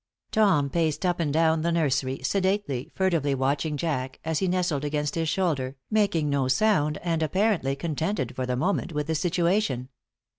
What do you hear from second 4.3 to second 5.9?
he nestled against his shoulder,